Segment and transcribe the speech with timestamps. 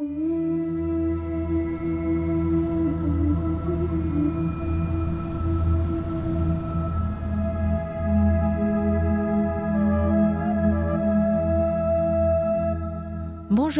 [0.00, 0.22] Bonjour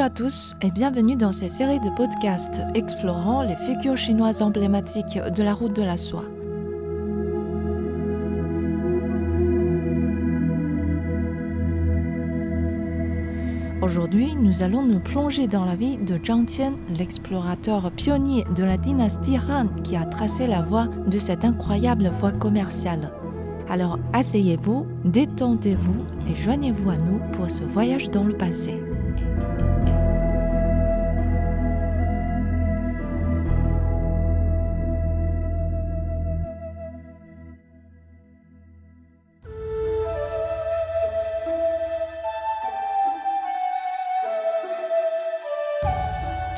[0.03, 5.43] à tous et bienvenue dans cette série de podcasts explorant les figures chinoises emblématiques de
[5.45, 6.25] la route de la soie.
[13.89, 18.77] Aujourd'hui, nous allons nous plonger dans la vie de Zhang Qian, l'explorateur pionnier de la
[18.77, 23.11] dynastie Han qui a tracé la voie de cette incroyable voie commerciale.
[23.67, 28.79] Alors asseyez-vous, détendez-vous et joignez-vous à nous pour ce voyage dans le passé.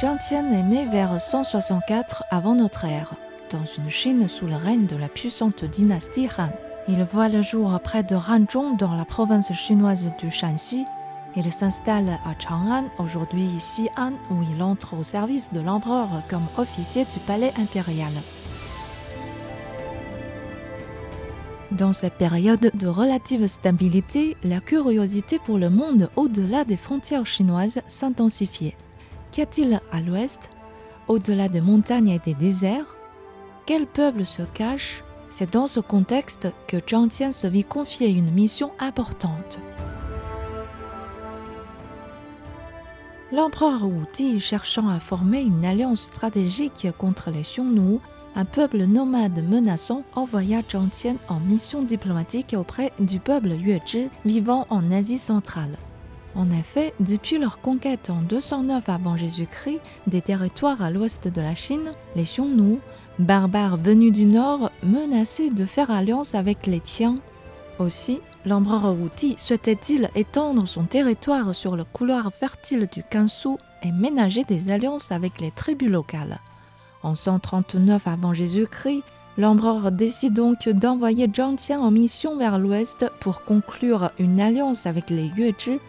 [0.00, 3.12] Zhang Qian est né vers 164 avant notre ère,
[3.50, 6.48] dans une Chine sous le règne de la puissante dynastie Han.
[6.88, 10.86] Il voit le jour près de Hanzhong dans la province chinoise du Shanxi.
[11.36, 17.04] Il s'installe à Chang'an, aujourd'hui Xi'an, où il entre au service de l'empereur comme officier
[17.04, 18.12] du palais impérial.
[21.72, 27.82] Dans cette période de relative stabilité, la curiosité pour le monde au-delà des frontières chinoises
[27.86, 28.78] s'intensifiait.
[29.32, 30.50] Qu'y a-t-il à l'ouest,
[31.06, 32.96] au-delà des montagnes et des déserts?
[33.64, 35.04] Quel peuple se cache?
[35.30, 39.60] C'est dans ce contexte que Zhang Tian se vit confier une mission importante.
[43.30, 48.00] L'empereur Wu Di, cherchant à former une alliance stratégique contre les Xiongnu,
[48.34, 54.66] un peuple nomade menaçant, envoya Zhang Tian en mission diplomatique auprès du peuple Yuezhi vivant
[54.70, 55.76] en Asie centrale.
[56.36, 61.54] En effet, depuis leur conquête en 209 avant Jésus-Christ des territoires à l'ouest de la
[61.54, 62.78] Chine, les Xiongnu,
[63.18, 67.18] barbares venus du nord, menaçaient de faire alliance avec les Tians.
[67.78, 74.44] Aussi, l'empereur Wuti souhaitait-il étendre son territoire sur le couloir fertile du Kansu et ménager
[74.44, 76.38] des alliances avec les tribus locales.
[77.02, 79.02] En 139 avant Jésus-Christ,
[79.36, 85.10] l'empereur décide donc d'envoyer Zhang Tian en mission vers l'ouest pour conclure une alliance avec
[85.10, 85.80] les Yuezhi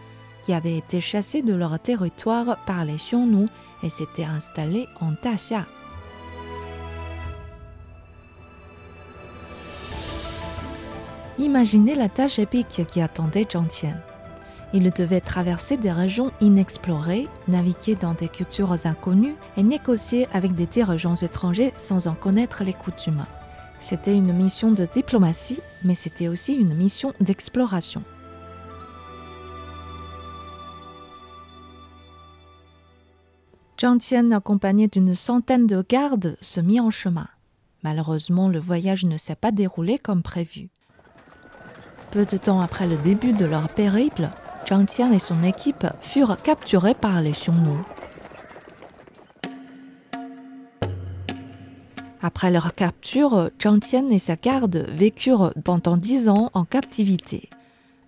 [0.44, 3.48] qui avaient été chassés de leur territoire par les Xiongnu
[3.82, 5.66] et s'étaient installés en Daxia.
[11.38, 13.68] Imaginez la tâche épique qui attendait Zhang.
[14.74, 20.66] Il devait traverser des régions inexplorées, naviguer dans des cultures inconnues et négocier avec des
[20.66, 23.26] dirigeants étrangers sans en connaître les coutumes.
[23.80, 28.02] C'était une mission de diplomatie, mais c'était aussi une mission d'exploration.
[33.82, 37.26] Zhang Tian, accompagné d'une centaine de gardes, se mit en chemin.
[37.82, 40.70] Malheureusement, le voyage ne s'est pas déroulé comme prévu.
[42.12, 44.28] Peu de temps après le début de leur périple,
[44.68, 47.78] Zhang Tian et son équipe furent capturés par les Xiongnu.
[52.22, 57.50] Après leur capture, Zhang Tian et sa garde vécurent pendant dix ans en captivité.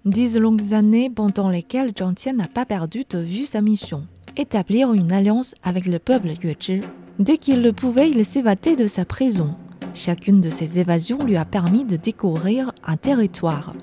[0.05, 4.06] Dix longues années pendant lesquelles Zhang Tian n'a pas perdu de vue sa mission
[4.37, 6.81] établir une alliance avec le peuple Yuezhi.
[7.19, 9.47] Dès qu'il le pouvait, il s'évadait de sa prison.
[9.95, 13.75] Chacune de ces évasions lui a permis de découvrir un territoire.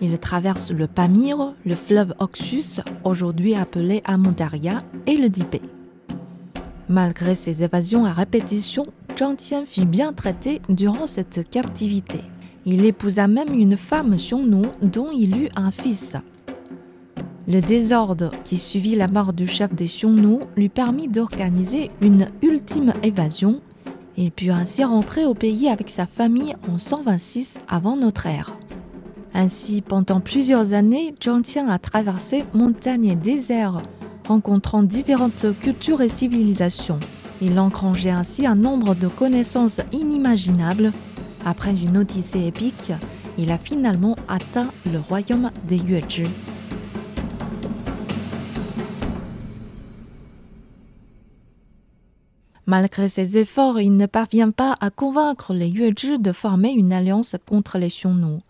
[0.00, 5.60] Il traverse le Pamir, le fleuve Oxus, aujourd'hui appelé Amondaria, et le Dipé.
[6.88, 8.86] Malgré ses évasions à répétition,
[9.18, 12.20] Zhang Tian fut bien traité durant cette captivité.
[12.64, 16.16] Il épousa même une femme Xiongnu dont il eut un fils.
[17.48, 22.92] Le désordre qui suivit la mort du chef des Xiongnu lui permit d'organiser une ultime
[23.02, 23.60] évasion.
[24.16, 28.56] Il put ainsi rentrer au pays avec sa famille en 126 avant notre ère.
[29.32, 33.82] Ainsi, pendant plusieurs années, Tian a traversé montagnes et déserts,
[34.28, 36.98] rencontrant différentes cultures et civilisations.
[37.40, 40.92] Il engrangeait ainsi un nombre de connaissances inimaginables.
[41.46, 42.92] Après une odyssée épique,
[43.38, 46.24] il a finalement atteint le royaume des Yuezhi.
[52.70, 57.34] Malgré ses efforts, il ne parvient pas à convaincre les Yuezhi de former une alliance
[57.44, 58.42] contre les Xiongnu.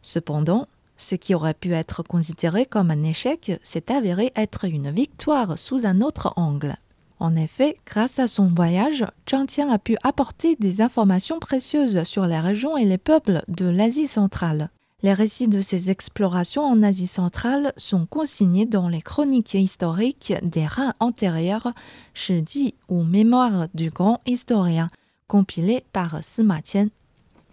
[0.00, 5.58] Cependant, ce qui aurait pu être considéré comme un échec s'est avéré être une victoire
[5.58, 6.76] sous un autre angle.
[7.18, 12.28] En effet, grâce à son voyage, Zhang Tian a pu apporter des informations précieuses sur
[12.28, 14.70] les régions et les peuples de l'Asie centrale.
[15.04, 20.66] Les récits de ces explorations en Asie centrale sont consignés dans les chroniques historiques des
[20.66, 21.74] reins antérieurs,
[22.14, 24.86] Shiji ou Mémoire du grand historien,
[25.26, 26.60] compilées par Sima.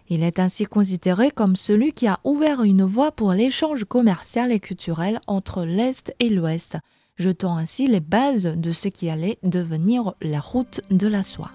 [0.08, 4.58] Il est ainsi considéré comme celui qui a ouvert une voie pour l'échange commercial et
[4.58, 6.78] culturel entre l'Est et l'Ouest,
[7.18, 11.50] jetant ainsi les bases de ce qui allait devenir la route de la soie.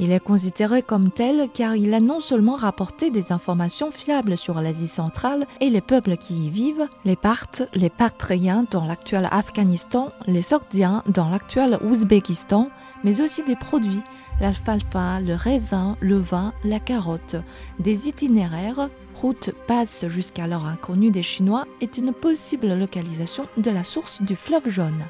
[0.00, 4.60] Il est considéré comme tel car il a non seulement rapporté des informations fiables sur
[4.60, 10.10] l'Asie centrale et les peuples qui y vivent, les Parthes, les Bactriens dans l'actuel Afghanistan,
[10.26, 12.70] les Sogdiens dans l'actuel Ouzbékistan,
[13.04, 14.02] mais aussi des produits,
[14.40, 17.36] l'alfalfa, le raisin, le vin, la carotte,
[17.78, 24.22] des itinéraires, route passe jusqu'alors inconnue des Chinois est une possible localisation de la source
[24.22, 25.04] du fleuve jaune.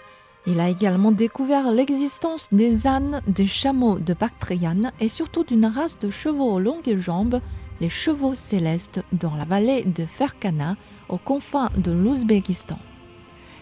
[0.46, 5.98] Il a également découvert l'existence des ânes, des chameaux de Bactriane et surtout d'une race
[5.98, 7.40] de chevaux aux longues jambes,
[7.80, 10.76] les chevaux célestes, dans la vallée de Ferkana,
[11.08, 12.78] aux confins de l'Ouzbékistan.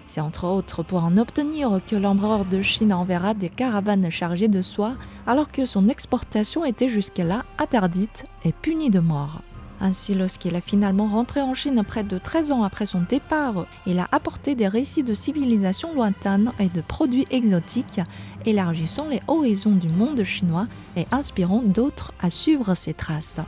[0.06, 4.60] C'est entre autres pour en obtenir que l'empereur de Chine enverra des caravanes chargées de
[4.60, 4.96] soie
[5.26, 9.40] alors que son exportation était jusque-là interdite et punie de mort.
[9.84, 13.98] Ainsi, lorsqu'il est finalement rentré en Chine près de 13 ans après son départ, il
[13.98, 18.00] a apporté des récits de civilisations lointaines et de produits exotiques,
[18.46, 23.40] élargissant les horizons du monde chinois et inspirant d'autres à suivre ses traces.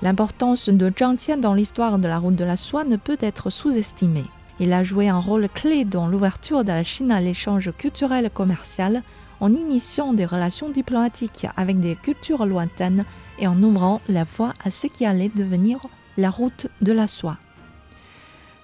[0.00, 3.50] L'importance de Zhang Tian dans l'histoire de la route de la soie ne peut être
[3.50, 4.26] sous-estimée.
[4.60, 8.30] Il a joué un rôle clé dans l'ouverture de la Chine à l'échange culturel et
[8.30, 9.02] commercial,
[9.40, 13.04] en initiant des relations diplomatiques avec des cultures lointaines
[13.38, 15.80] et en ouvrant la voie à ce qui allait devenir
[16.16, 17.38] la route de la soie.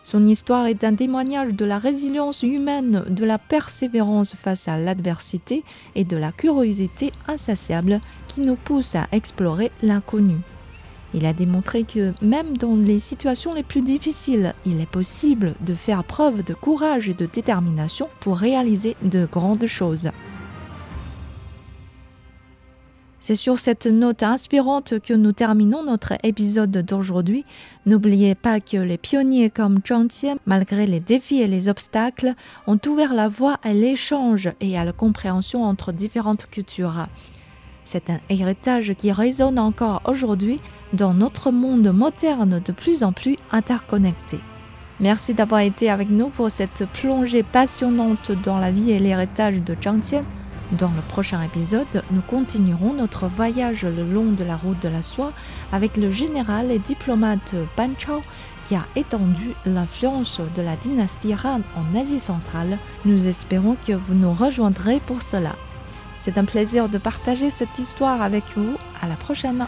[0.02, 5.62] Son histoire est un témoignage de la résilience humaine, de la persévérance face à l'adversité
[5.94, 10.36] et de la curiosité insatiable qui nous pousse à explorer l'inconnu.
[11.12, 15.74] Il a démontré que même dans les situations les plus difficiles, il est possible de
[15.74, 20.10] faire preuve de courage et de détermination pour réaliser de grandes choses.
[23.20, 27.44] C'est sur cette note inspirante que nous terminons notre épisode d'aujourd'hui.
[27.84, 32.32] N'oubliez pas que les pionniers comme Zhang Tian, malgré les défis et les obstacles,
[32.66, 37.06] ont ouvert la voie à l'échange et à la compréhension entre différentes cultures.
[37.84, 40.58] C'est un héritage qui résonne encore aujourd'hui
[40.94, 44.38] dans notre monde moderne de plus en plus interconnecté.
[44.98, 49.74] Merci d'avoir été avec nous pour cette plongée passionnante dans la vie et l'héritage de
[49.74, 50.22] Zhang Tian.
[50.72, 55.02] Dans le prochain épisode, nous continuerons notre voyage le long de la route de la
[55.02, 55.32] soie
[55.72, 58.22] avec le général et diplomate Ban Chao
[58.68, 62.78] qui a étendu l'influence de la dynastie Han en Asie centrale.
[63.04, 65.56] Nous espérons que vous nous rejoindrez pour cela.
[66.20, 68.76] C'est un plaisir de partager cette histoire avec vous.
[69.02, 69.66] À la prochaine!